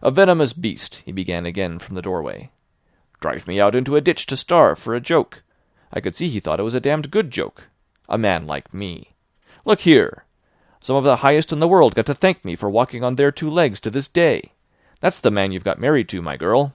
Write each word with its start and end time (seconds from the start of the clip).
"A 0.00 0.12
venomous 0.12 0.52
beast," 0.52 1.02
he 1.04 1.10
began 1.10 1.44
again 1.44 1.80
from 1.80 1.96
the 1.96 2.02
doorway. 2.02 2.52
"Drive 3.18 3.48
me 3.48 3.60
out 3.60 3.74
into 3.74 3.96
a 3.96 4.00
ditch 4.00 4.24
to 4.26 4.36
starve 4.36 4.78
for 4.78 4.94
a 4.94 5.00
joke. 5.00 5.42
I 5.92 5.98
could 5.98 6.14
see 6.14 6.28
he 6.28 6.38
thought 6.38 6.60
it 6.60 6.62
was 6.62 6.74
a 6.74 6.78
damned 6.78 7.10
good 7.10 7.32
joke. 7.32 7.64
A 8.08 8.16
man 8.16 8.46
like 8.46 8.72
me! 8.72 9.14
Look 9.64 9.80
here! 9.80 10.22
Some 10.80 10.94
of 10.94 11.02
the 11.02 11.16
highest 11.16 11.52
in 11.52 11.58
the 11.58 11.66
world 11.66 11.96
got 11.96 12.06
to 12.06 12.14
thank 12.14 12.44
me 12.44 12.54
for 12.54 12.70
walking 12.70 13.02
on 13.02 13.16
their 13.16 13.32
two 13.32 13.50
legs 13.50 13.80
to 13.80 13.90
this 13.90 14.06
day. 14.06 14.52
That's 15.00 15.18
the 15.18 15.32
man 15.32 15.50
you've 15.50 15.64
got 15.64 15.80
married 15.80 16.08
to, 16.10 16.22
my 16.22 16.36
girl!" 16.36 16.72